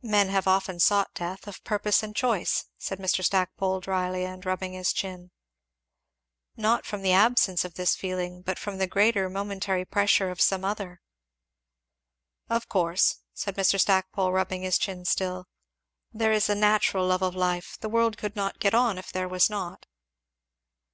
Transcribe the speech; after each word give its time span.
"Men 0.00 0.30
have 0.30 0.46
often 0.48 0.80
sought 0.80 1.12
death, 1.12 1.46
of 1.46 1.62
purpose 1.62 2.02
and 2.02 2.16
choice," 2.16 2.64
said 2.78 2.98
Mr. 2.98 3.22
Stackpole 3.22 3.80
dryly 3.80 4.24
and 4.24 4.46
rubbing 4.46 4.72
his 4.72 4.94
chin. 4.94 5.30
"Not 6.56 6.86
from 6.86 7.02
the 7.02 7.12
absence 7.12 7.66
of 7.66 7.74
this 7.74 7.94
feeling, 7.94 8.40
but 8.40 8.58
from 8.58 8.78
the 8.78 8.86
greater 8.86 9.28
momentary 9.28 9.84
pressure 9.84 10.30
of 10.30 10.40
some 10.40 10.64
other." 10.64 11.02
"Of 12.48 12.70
course," 12.70 13.18
said 13.34 13.56
Mr. 13.56 13.78
Stackpole, 13.78 14.32
rubbing 14.32 14.62
his 14.62 14.78
chin 14.78 15.04
still, 15.04 15.48
there 16.14 16.32
is 16.32 16.48
a 16.48 16.54
natural 16.54 17.06
love 17.06 17.20
of 17.20 17.34
life 17.36 17.76
the 17.80 17.90
world 17.90 18.16
could 18.16 18.34
not 18.34 18.60
get 18.60 18.72
on 18.74 18.96
if 18.96 19.12
there 19.12 19.28
was 19.28 19.50
not." 19.50 19.84